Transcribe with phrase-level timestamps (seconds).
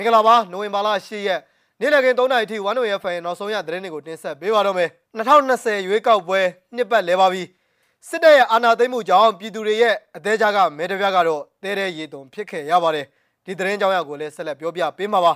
[0.00, 1.40] မင်္ဂလာပါနိုဝင်ဘာလ10ရက်
[1.80, 4.88] နေ့လည်ခင်း3နာရီထိ1 way FM နောက်ဆုံးရသတင်းတွေကိုတင်ဆက်ပေးပါတော့မယ်
[5.18, 6.40] 2020ရွေးကောက်ပွဲ
[6.74, 7.42] နှစ်ပတ်လဲပါပြီ
[8.08, 13.06] စစ်တပ်ရဲ့အာဏာသိမ်းမှုကြောင့်ပြည်သူတွေရဲ့အသေးကြားကမဲတပြားကတော့တဲတဲရေတုံဖြစ်ခဲ့ရပါတယ်
[13.44, 15.32] ဒီသတင်းကြောင်းရကိုလည်းဆက်လက်ပြောပြပေးမှာပါ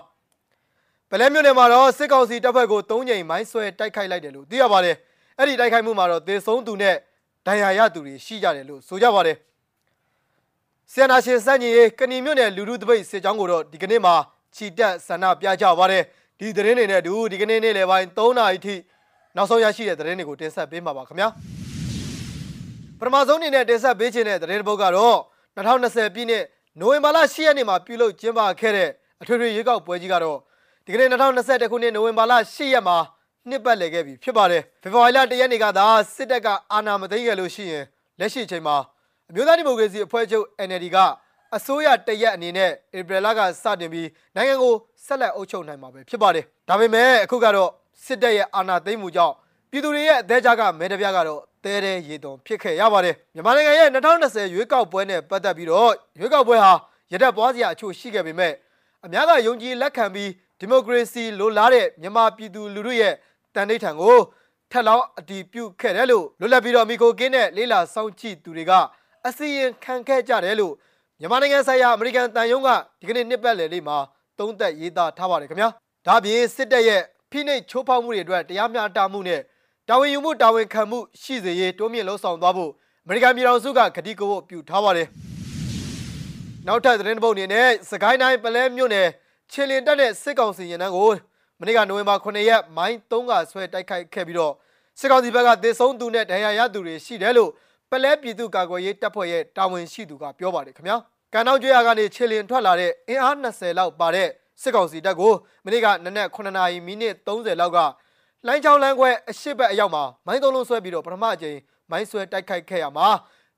[1.11, 4.97] ပလဲမြို့နယ်မှာတော့စစ်ကောင်စီတပ်ဖွဲ့ကို၃ချိန်မိုင်းဆွဲတိုက်ခိုက်လိုက်တယ်လို့သိရပါတယ်
[5.39, 6.97] အဲ့ဒီတိုက်ခိုက်မှုမှာတော့သေဆုံးသူနဲ့
[7.47, 9.37] ဒဏ်ရာရသူတွေရှိကြတယ်လို့ဆိုကြပါတယ်
[10.93, 14.15] ဆီယနာရှင်စန့်ကြီးကဏီမြို့နယ်လူလူတပိတ်စစ်ကြောင်းကိုတော့ဒီကနေ့မှာ
[14.57, 16.03] ခြိတက်ဆန္ဒပြကြပါတယ်
[16.41, 18.75] ဒီသတင်းတွေနဲ့အတူဒီကနေ့နေ့လယ်ပိုင်း3နာရီထိ
[19.37, 21.29] နောက်ဆုံးရရှိတဲ့သတင်းတွေကိုတင်ဆက်ပေးမှာပါခင်ဗျာ
[22.99, 25.17] ပထမဆုံးအနေနဲ့တင်ဆက်ပေးခြင်းတဲ့သတင်းတစ်ပုဒ်ကတော့
[25.57, 26.45] 2020ပြည့်နှစ်
[26.81, 28.89] နိုဝင်ဘာလ10ရက်နေ့မှာပြုလုပ်ကျင်းပခဲ့တဲ့
[29.21, 30.39] အထွေထွေရွေးကောက်ပွဲကြီးကတော့
[30.85, 32.97] ဒီကနေ့2021ခုနှစ်နိုဝင်ဘာလ10ရက်မှာ
[33.49, 37.85] နှစ်ပတ်လည်ခဲ့ပြီဖြစ်ပါတယ်ဖေဖော်ဝါရီလ1ရက်နေ့ကသာစစ်တပ်ကအာဏာမသိမ်းခဲ့လို့ရှိရင်
[38.21, 38.77] လက်ရှိအချိန်မှာ
[39.31, 40.99] အမျိုးသားဒီမိုကရေစီအဖွဲ့ချုပ် NLD က
[41.57, 44.75] အစိုးရတရက်အနေနဲ့ဧပြီလကစတင်ပြီးနိုင်ငံကို
[45.05, 47.71] ဆက်လက်အုပ်ချုပ်နိုင်မှာပဲဖြစ်ပါတယ်ဒါပေမဲ့အခုကတော့
[48.05, 49.35] စစ်တပ်ရဲ့အာဏာသိမ်းမှုကြောင့်
[49.71, 56.73] ပြည်သူတွေရဲ့အသေးချာကမဲတပြားကတော့တဲတဲရေတုံဖြစ်ခဲ့ရပါတယ်မြန်မာနိုင်ငံရဲ့2020ရွေးကောက်ပွဲနဲ့ပတ်သက်ပြီးတော့ရွေးကောက်ပွဲဟာ
[57.13, 58.53] ရတက်ပွားစရာအချို့ရှိခဲ့ပေမဲ့
[59.05, 60.31] အများကယုံကြည်လက်ခံပြီး
[60.61, 63.15] ဒီမိုကရေစီလိုလားတဲ့မြန်မာပြည်သူလူထုရဲ့
[63.55, 64.17] တန်ဋိဌာန်ကို
[64.71, 68.73] ထက်လောင်းအတီးပြုတ်ခဲ့တယ်လို့လွတ်လပ်ပြီးတော့မီကိုကင်းတဲ့လေးလာစောင့်ကြည့်သူတွေက
[69.27, 70.75] အစီရင်ခံခဲ့ကြတယ်လို့
[71.25, 72.69] မြန်မာနိုင်ငံဆိုင်ရာအမေရိကန်တန်ယုံက
[73.01, 73.97] ဒီကနေ့နှစ်ပတ်လည်လေးမှာ
[74.39, 75.69] သုံးသက်ရေးသားထားပါတယ်ခင်ဗျာ
[76.07, 79.41] ဒါပြင်စစ်တပ်ရဲ့ဖိနှိပ်ချိုးဖောက်မှုတွေအတွက်တရားမျှတမှုနဲ့
[79.89, 82.71] တာဝန်ယူမှုတာဝန်ခံမှုရှိစေရေးတိုးမြင့်လှုံ့ဆော်သွားဖို့
[83.05, 85.09] အမေရိကန်ပြည်ထောင်စုကကတိကဝတ်ပြုထားပါတယ်
[86.67, 89.09] နောက်ထပ်သတင်းတစ်ပုဒ်အနေနဲ့စကိုင်းတိုင်းပလဲမြို့နယ်
[89.51, 91.11] ချီလင်တက်တဲ့စစ်ကောင်စီရင်နှန်းကို
[91.61, 94.53] မနေ့ကနိုဝင်ဘာ9ရက်မိုင်း3ကဆွဲတိုက်ခိုက်ခဲ့ပြီးတော့
[94.99, 97.51] စစ်ကောင်စီဘက်ကသေဆုံးသူနဲ့ဒဏ်ရာရသူတွေရှိတယ်လို့
[97.91, 100.99] ပလဲပြည်သူ့ကာကွယ်ရေးတပ်ဖွဲ့ရဲ့တာဝန်ရှိသူကပြောပါတယ်ခင်ဗျာ
[101.37, 104.29] ကန်တောင်ကျွော်ကနေခြေလင်ထွက်လာတဲ့အင်အား20လောက်ပါတဲ့
[104.63, 105.33] စစ်ကောင်စီတပ်ကို
[105.65, 107.79] မနေ့ကနနက်9နာရီမိနစ်30လောက်က
[108.47, 111.59] လိုင်းချောင်းလမ်းခွဲအရှိတ်ဘက်အရောက်မှာမိုင်းသုံးလုံးဆွဲပြီးတော့ပထမအကြိမ်
[111.91, 113.09] မိုင်းဆွဲတိုက်ခိုက်ခဲ့ရမှာ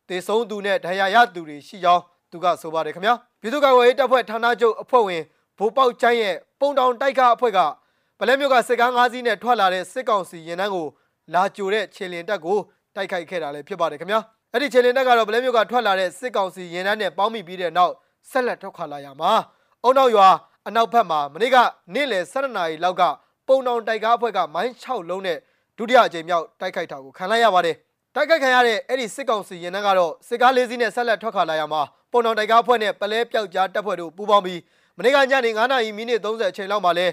[0.09, 5.23] တေဆုံးသူနဲ့ဒဏ်ရာရသူတွေရှိကြောင်းသူကဆိုပါတယ်ခင်ဗျာပြည်သူ့ကာကွယ်ရေးတပ်ဖွဲ့ဌာနချုပ်အဖွဲ့ဝင်
[5.59, 7.59] ဗိုလ်ပေါက်ချိုင်းရဲ့ပုံတောင်တိုက်ခအဖွဲ့က
[8.21, 10.87] ဗလဲမြို့ကစစ်ကား၅စီးနဲ့ထွက်လာတဲ့စစ်ကောင်စီရင်နှန်းကို
[11.35, 12.59] လာကြိုတဲ့ခြေလင်တပ်ကို
[12.97, 14.21] တိုက်ခိုက်ခဲ့တာလည်းဖြစ်ပါတယ်ခင်ဗျာ
[14.53, 17.93] အဲ့ဒီခြေလင်တပ်ကတော့ဗလဲမြို့ကထွက်လာတဲ့စစ်ကောင်စီရင်နှန်းနဲ့ပေါင်းမိပြီးတဲ့နောက်
[18.31, 19.33] ဆက်လက်ထွက်ခွာလာရမှာ
[19.85, 20.29] အုံနောက်ရွာ
[20.69, 21.57] အနောက်ဘက်မှာမနေ့က
[21.95, 23.03] နေ့လယ်7နာရီလောက်က
[23.47, 25.39] ပုံတောင်တိုက်ကားအဖွဲ့ကမိုင်း6လုံးနဲ့
[25.79, 27.77] ဒုတိယအကြိမ်မြောက်တိုက်ခိုက်တာကိုခံလိုက်ရပါတယ်
[28.15, 31.83] တိုက်ခိုက်ခံရတဲ့အဲ့ဒီစစ်ကောင်စီရင်နှန်းကတော့စစ်ကားလေးစီးနဲ့ဆက်လက်ထွက်ခွာလာရမှာ
[32.13, 34.61] ပုံတောင်တိုက်ကားအဖွဲ့နဲ့ပလဲပြောက်ကြားတပ်ဖွဲ့တို့ပူးပေါင်းပြီး
[34.99, 37.07] မနေ့ကညနေ9နာရီမိနစ်30အချိန်လောက်မှာလဲ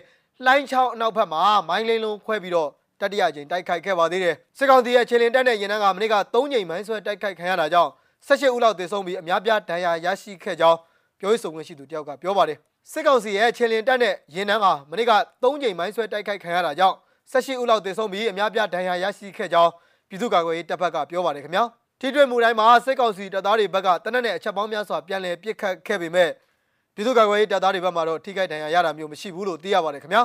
[0.45, 2.69] လှိုင်းချောင်းအနောက်ဘက်မှာမိုင်းလင်းလုံးခွဲပြီးတော့
[3.01, 7.91] တတိယကြိမ်တိုက်ခိုက်ခဲ့ပါသေးတယ်စစ်ကောင်စီရဲ့ခြေလင်တက်တဲ့ရင်နှန်းကမနေ့က3ကြိမ်မိုင်းဆွဲတိုက်ခိုက်ခံရတာကြောင့်
[8.27, 10.77] 18ဦးလောက်သေဆုံးပြီးအများပြားဒဏ်ရာရရှိခဲ့ကြောင်း
[11.19, 12.57] ပြောရေးဆိုခွင့်ရှိသူတယောက်ကပြောပါတယ်
[12.91, 16.95] စစ်ကောင်စီရဲ့ခြေလင်တက်တဲ့ရင်နှန်းကမနေ့က3ကြိမ်မိုင်းဆွဲတိုက်ခိုက်ခံရတာကြောင့်
[17.31, 19.71] 18ဦးလောက်သေဆုံးပြီးအများပြားဒဏ်ရာရရှိခဲ့ကြောင်း
[20.09, 21.63] ပြည်သူ့ကာကွယ်ရေးတပ်ဖက်ကပြောပါတယ်ခင်ဗျာ
[21.99, 26.29] ထိတွေ့မှုတိုင်းမှာစစ်ကောင်စီတပ်သားတွေဘက်ကတနက်နဲ့အချက်ပေါင်းများစွာပြန်လည်ပစ်ခတ်ခဲ့ပေမဲ့
[26.95, 30.23] ပြည်သူ့ကာကွယ်ရေးတပ်သားတွေဘက်မှာတော့ထိခိုက်ဒဏ်ရာရတာမျိုးမရှိဘူးလို့သိရပါတယ်ခင်ဗျာ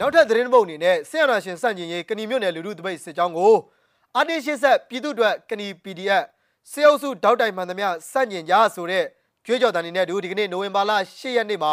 [0.00, 3.54] နောက်ထပ်သတင်းပုတ်အနေနဲ့ဆီယနာရှင်စန့်ကျင်ရေးကဏီမြို့နယ်လူလူတပိတ်စစ်ကြောင်းကို
[4.16, 6.24] အာတင်းရှစ်ဆက်ပြည်သူ့အတွက်ကဏီ PDF
[6.70, 9.04] စေအုပ်စုတောက်တိုင်မှန်သမျှစန့်ကျင်ကြဆိုတဲ့
[9.46, 11.72] ကြွေးကြော်တန်တွေနဲ့ဒီကနေ့နိုဝင်ဘာလ10ရက်နေ့မှာ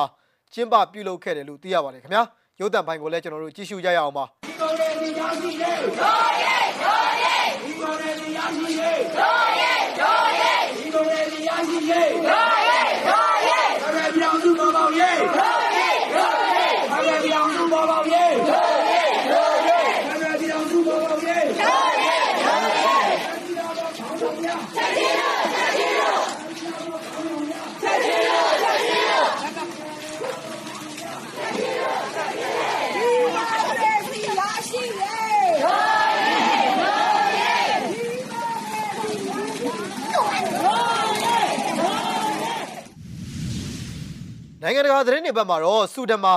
[0.53, 2.23] ကျင်းပပြုလုပ်ခဲ့တယ်လို့သိရပါတယ်ခင်ဗျာ
[2.59, 13.57] ရုပ်သံပိုင်းကိုလည်းကျွန်တော်တို့ကြည့်ရှုကြရအောင်ပါဒီကောင်းတဲ့တရားရှိရေးရောရဲရောရဲဒီကောင်းတဲ့တရားရှိရေးရောရဲရောရဲဒီကောင်းတဲ့တရားရှိရေးရောရဲရောရဲ
[13.95, 16.29] ဘယ်ပြောင်းစုပေါ်ပေါင်းရေးရောရဲရော
[17.07, 19.79] ရဲဘယ်ပြောင်းစုပေါ်ပေါင်းရေးရောရဲရောရဲ
[20.19, 23.63] ဘယ်ပြောင်းစုပေါ်ပေါင်းရေးရောရဲရောရဲချက်ချင်း
[24.09, 29.33] တော့ချက်ချင်းတော့ချက်ချင်းတော့ချက်ချင်းတော့
[44.63, 46.35] နိုင်ငံတ ကာသတင်းတွေဘက်မှာတော့ဆူဒန်မှာ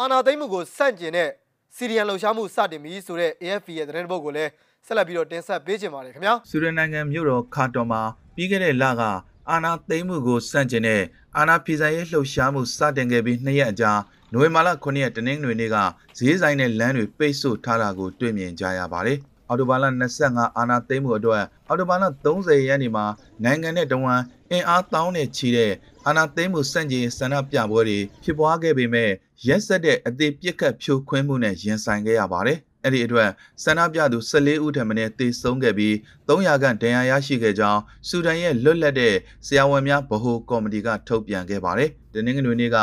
[0.00, 1.30] အာနာသိမ့်မှုကိုစန့်ကျင်တဲ့
[1.76, 4.50] စီရီယန်လှုပ်ရှားမှုစတင်ပြီဆိုတဲ့ AFP ရဲ့သတင်းတစ်ပုဒ်ကိုလည်း
[4.86, 8.02] ဆက်လက်ပြီးတော့တင်ဆက်ပေးချင်ပါတယ်ခင်ဗျာဆူဒန်နိုင်ငံမြို့တော်ခါတော်မှာ
[8.36, 9.02] ပြီးခဲ့တဲ့လက
[9.50, 11.02] အာနာသိမ်းမှုကိုစန့်ကျင်တဲ့
[11.36, 13.92] အာနာဖီဇာရဲ့လှုပ်ရှားမှုစတင်ခဲ့ပြီးနှစ်ရက်အကြာ
[14.32, 15.76] နိုဝင်ဘာလ9ရက်တနင်္ဂနွေနေ့က
[16.18, 19.18] ဈေးဆိုင်နဲ့လမ်းတွေပိတ်ဆို့ထားတာကိုတွေ့မြင်ကြရပါတယ်။
[19.48, 19.84] အော်တိုဘာလ
[20.20, 23.04] 25အာနာသိမ်းမှုအတွက်အော်တိုဘာလ30ရက်နေ့မှာ
[23.44, 24.20] နိုင်ငံနဲ့တဝန်
[24.50, 25.72] အင်အားတောင်းနဲ့ချီတဲ့
[26.08, 29.10] အာနာသိမ်းမှုစန့်ကျင်ဆန္ဒပြပွဲတွေဖြစ်ပွားခဲ့ပေမဲ့
[29.46, 33.30] ရက်ဆက်တဲ့အသေးပြစ်ခတ်ဖြိုခွင်းမှုနဲ့ရင်ဆိုင်ခဲ့ရပါတယ်။အဲ့ဒီအတွက်
[33.64, 35.94] ဆန္ဒပြသူ14ဦးထံမှနဲ့တေဆုံးခဲ့ပြီး
[36.28, 39.14] 300ခန့်ဒဏ်ရာရရှိခဲ့ကြောင်းဆူဒန်ရဲ့လွတ်လပ်တဲ့
[39.46, 42.76] ဆရာဝန်များဗဟိုကော်မတီကထုတ်ပြန်ခဲ့ပါတယ်။တနင်္ဂနွေနေ့က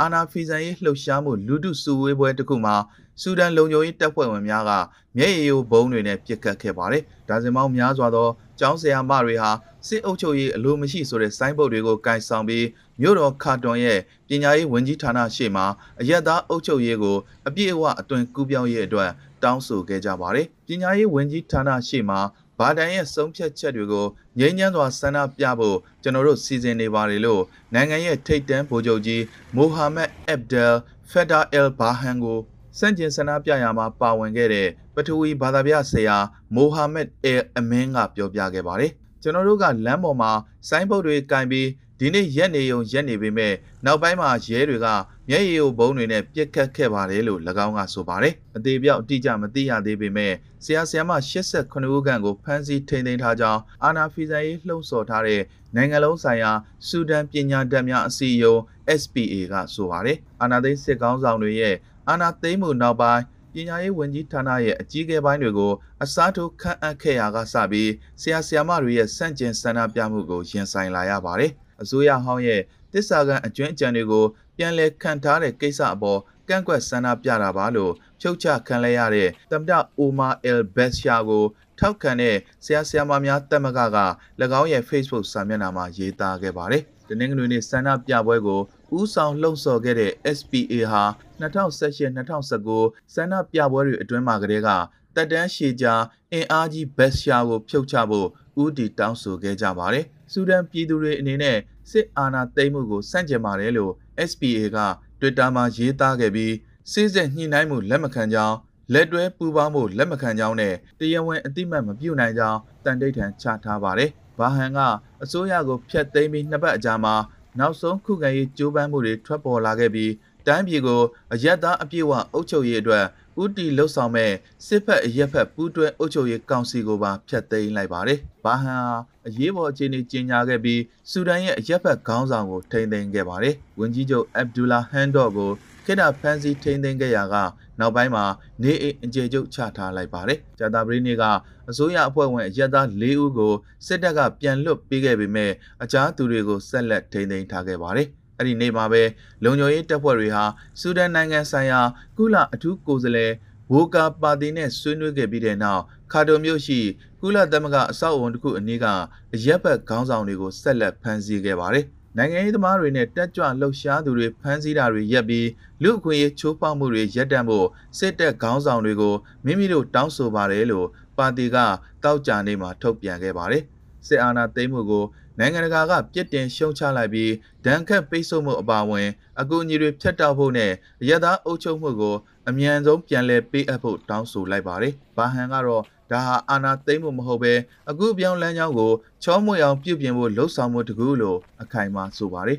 [0.00, 2.76] အာနာဖီဇန်ရေးလှုပ်ရှားမှုလူထုစုဝေးပွဲတစ်ခုမှာ
[3.20, 4.70] ဆူဒန်လုံခြုံရေးတပ်ဖွဲ့ဝင်များက
[5.16, 8.28] မျက်ရည်ယိုဘုံတွေနဲ့ပစ်ခတ်ခဲ့ပါတယ်။ဒါဇင်ပေါင်းများစွာသော
[8.58, 9.50] ကျောင်းဆရာမတွေဟာ
[9.86, 12.66] စစ်အုပ်ချုပ်ရေးအလိုမရှိဆိုတဲ့ဆိုင်းဘုတ်တွေကိုကင်ဆောင်ပြီး
[13.00, 15.66] မြို့တော်ခါတွန်ရဲ့ပညာရေးဝန်ကြီးဌာနရှေ့မှာ
[16.00, 17.16] အရက်သားအုပ်ချုပ်ရေးကို
[17.48, 19.10] အပြည့်အဝအသွင်ကူးပြောင်းရေးအတွက်
[19.42, 22.20] တောင်းဆိုခဲ့ကြပါတယ်။ပညာရေးဝန်ကြီးဌာနရှေ့မှာ
[22.58, 24.06] ဘာတန်ရဲ့ဆုံးဖြတ်ချက်တွေကို
[24.38, 27.42] ငြိမ်းချမ်းစွာဆန္ဒပြဖို့ကျွန်တော်တို့စီစဉ်နေပါတယ်လို့
[27.74, 29.22] နိုင်ငံရဲ့ထိပ်တန်းဗိုလ်ချုပ်ကြီး
[29.56, 30.74] မိုဟာမက်အက်ဘ်ဒယ်
[31.10, 32.38] ဖက်ဒါအယ်ဘာဟန်ကို
[32.78, 36.16] စန့်ကျင်ဆန္ဒပြရာမှာပါဝင်ခဲ့တဲ့ပထဝီဘာသာပြဆရာ
[36.54, 40.30] မိုဟာမက်အယ်အမင်းကပြောပြခဲ့ပါတယ်ကျွန်တော်တို့ကလမ်းပေါ်မှာ
[40.68, 41.68] ဆိုင်းဘုတ်တွေကင်ပြီး
[42.02, 44.86] ဒီနေ့ရက်နေုံရက်နေပေမဲ့နောက်ပိုင်းမှာရဲတွေက
[45.28, 50.32] မျက်ရည်ယိုဘုံတွေနဲ့ပြစ်ခတ်ခဲ့ပါတယ်လို့၎င်းကဆိုပါတယ်။အသေးပြောက်အတိအကျမသိရသေးပေမဲ့
[50.64, 51.12] ဆရာဆရာမ
[51.52, 55.42] 89ဦးခန့်ကိုဖမ်းဆီးထိန်းသိမ်းထားကြောင်းအာနာဖီဇန်ရေးလှုံ့ဆော်ထားတဲ့
[55.76, 56.52] နိုင်ငံလုံးဆိုင်ရာ
[56.88, 58.60] စူဒန်ပညာတတ်များအစည်းအရုံး
[59.00, 61.74] SPA ကဆိုပါတယ်။အာနာသိန်းစစ်ကောင်းဆောင်တွေရဲ့
[62.08, 63.22] အာနာသိန်းမှုနောက်ပိုင်း
[63.54, 71.52] ပညာရေးဝန်ကြီးဌာနရဲ့အကြီးအကဲပိုင်းတွေကိုအစားထိုးခန့်အပ်ခဲ့ရာကစပြီးဆရာဆရာမတွေရဲ့စန့်ကျင်ဆန္ဒပြမှုကိုရင်ဆိုင်လာရပါတယ်။
[71.82, 72.60] အစိုးရဟောင်းရဲ့
[72.92, 74.24] တစ္ဆာကန်အကျွမ်းအကြံတွေကို
[74.56, 81.44] ပြန်လည်ခံထားတဲ့ကိစ္စအပေါ်ကန့်ကွက်ဆန္ဒပြတာပါလို့ဖြုတ်ချခံလဲရတဲ့တမ္ပတအိုမာအယ်ဘက်ရှာကို
[81.78, 83.98] ထောက်ခံတဲ့ဆရာဆရာမများတက်မကက၎
[84.60, 88.60] င်းရဲ့ Facebook စာမျက်နှာမှာရေးသားခဲ့ပါတယ်။တနင်္ဂနွေနေ့ဆန္ဒပြပွဲကို
[88.98, 91.04] ဦးဆောင်လှုံ့ဆော်ခဲ့တဲ့ SPA ဟာ
[91.40, 94.68] 2018-2019ဆန္ဒပြပွဲတွေအတွင်းမှာကတည်းက
[95.16, 95.94] တက်တန်းရှည်ကြာ
[96.32, 98.28] အင်အားကြီးဘက်ရှာကိုဖြုတ်ချဖို့
[98.62, 101.58] ဦးတည်တောင်းဆိုခဲ့ကြပါတယ်။စူဒန်ပြည်သူတွေအနေနဲ့
[101.90, 103.92] စစ်အာဏာသိမ်းမှုကိုစန့်ကျင်ပါတယ်လို့
[104.30, 104.78] SPA က
[105.20, 106.54] Twitter မှာရေးသားခဲ့ပြီး
[106.92, 108.56] စစ်စစ်ညှိနှိုင်းမှုလက်မခံကြောင်း
[108.92, 114.78] လက်တွဲပူးပေါင်းဖို့လက်မခံကြောင်းနဲ့တရားဝင်အတိမတ်မပြုနိုင်ကြောင်းတန်တိတ်ထန်ချထားပါတယ်။ဘာဟန်က
[115.22, 117.14] အစိုးရကိုဖျက်သိမ်းပြီးနှစ်ပတ်အကြာမှာ
[117.58, 120.10] နောက်ဆုံးခုခံရေးကြိုးပမ်းမှုတွေထွက်ပေါ်လာခဲ့ပြီး
[120.46, 121.02] တိုင်းပြည်ကို
[121.32, 123.04] အရက်သားအပြည့်အဝအုပ်ချုပ်ရေးအတွက်
[123.42, 124.32] ဦးတီလှုပ်ဆောင်မဲ့
[124.66, 128.96] စစ်ဖက်အရက်ဖက်ပူးတွဲအုပ်ချုပ်ရေးကောင်စီကိုပါဖျက်သိမ်းလိုက်ပါတယ်။ဘာဟန်ဟာ
[129.26, 135.50] အရေးပေါ်အခြေအနေကြီးညာခဲ့ပြီးဆူဒန်ရဲ့အရက်ဖက်ခေါင်းဆောင်ကိုထိန်းသိမ်းခဲ့ပါတယ်။ဝန်ကြီးချုပ်အဗ်ဒူလာဟန်ဒေါ့ကို
[135.84, 137.36] ခေတ္တဖမ်းဆီးထိန်းသိမ်းခဲ့ရာက
[137.80, 138.24] နောက်ပိုင်းမှာ
[138.62, 141.22] နေအိမ်အကျေကျုပ်ချထားလိုက်ပါတယ်။ဂျာတာပရီနေက
[141.70, 143.52] အစိုးရအဖွဲ့ဝင်အရက်သား၄ဦးကို
[143.86, 145.50] စစ်တပ်ကပြန်လွတ်ပေးခဲ့ပေမဲ့
[145.82, 148.08] အခြားသူတွေကိုဆက်လက်ထိန်းသိမ်းထားခဲ့ပါတယ်။
[148.40, 149.02] အဲ့ဒီနေ့မှာပဲ
[149.44, 150.44] လုံခြုံရေးတပ်ဖွဲ့တွေဟာ
[150.80, 151.80] ဆူဒန်နိုင်ငံဆိုင်ရာ
[152.16, 153.32] ကုလအထူးကိုယ်စားလှယ်
[153.72, 155.82] ဝိုကာပါတီနဲ့ဆွေးနွေးခဲ့ပြီးတဲ့နောက်
[156.12, 156.80] ခါတိုမြို့ရှိ
[157.20, 158.86] ကုလသမဂ္ဂအဆောက်အုံတစ်ခုအနည်းက
[159.34, 161.84] အရက်ဘက်ခေါင်းဆောင်တွေကိုဆက်လက်ဖမ်းဆီးခဲ့ပါတယ်။
[162.16, 165.48] နိုင်ငံရေးသမားတွေနဲ့တက်ကြွလှုပ်ရှားသူတွေဖမ်းဆီးတာတွေရပ်ပြီး
[165.82, 167.66] လူအခွင့်အရေးချိုးဖောက်မှုတွေရပ်တန့်ဖို့
[167.98, 169.14] စစ်တပ်ခေါင်းဆောင်တွေကို
[169.44, 170.86] မိမိတို့တောင်းဆိုပါတယ်လို့
[171.18, 171.56] ပါတီက
[172.04, 173.62] တောက်ကြနေမှာထုတ်ပြန်ခဲ့ပါတယ်။
[174.06, 175.04] စစ်အာဏာသိမ်းမှုကို
[175.40, 177.32] နိုင်ငံတကာကပြစ်တင်ရှုံချလိုက်ပြီး
[177.64, 179.08] ဒဏ်ခတ်ပိတ်ဆို့မှုအပါအဝင်
[179.40, 180.72] အကူအညီတွေဖျက်တောက်ဖို့နဲ့
[181.02, 182.14] အရသာအုပ်ချုပ်မှုကို
[182.48, 187.52] အမြန်ဆုံးပြန်လည်ပေးအပ်ဖို့တောင်းဆိုလိုက်ပါတယ်။ဘာဟန်ကတော့ဒါဟာအာဏာသိမ်းမှုမဟုတ်ဘဲ
[187.90, 188.92] အခုပြောင်းလန်းကြောင်းကို
[189.24, 192.58] ချောမွေအောင်ပြုပြင်ဖို့လှုံ့ဆော်မှုတကူလို့အခိုင်အမာဆိုပါတယ်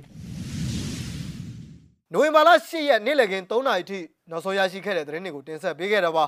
[2.11, 3.99] နိုဝင်ဘာလ10ရက်နေ့လည်ခင်း3နာရီထိ
[4.29, 6.25] နောက်ဆုံးရရှိခဲ့တဲ့သတင်းတွေကိုတင်ဆက်ပေးခဲ့တာပါ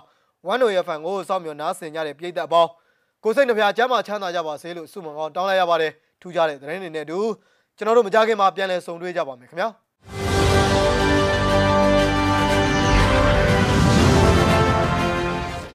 [0.47, 2.69] ဝမ်နိုရဖန်ကိုစောင့်မျှော်နားဆင်ကြတဲ့ပြည်သက်အပေါင်း
[3.23, 5.91] ကိုစိတ်နှပြချမ်းသာချမ်းသာကြပါစေလို့ဆုမွန်ကောင်းတောင်းလိုက်ရပါတယ်
[6.23, 7.19] ထူးခြားတဲ့သတင်းတွေနဲ့အတူ
[7.77, 9.69] ကျွန်တော်တို့မကြခင်မှာပြန်လည်ဆုံတွေ့ကြပါမယ်ခင်ဗျာ